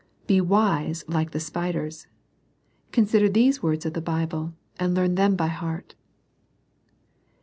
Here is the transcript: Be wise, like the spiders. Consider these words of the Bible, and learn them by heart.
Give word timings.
Be 0.25 0.41
wise, 0.41 1.03
like 1.07 1.29
the 1.29 1.39
spiders. 1.39 2.07
Consider 2.91 3.29
these 3.29 3.61
words 3.61 3.85
of 3.85 3.93
the 3.93 4.01
Bible, 4.01 4.55
and 4.79 4.95
learn 4.95 5.13
them 5.13 5.35
by 5.35 5.45
heart. 5.49 5.93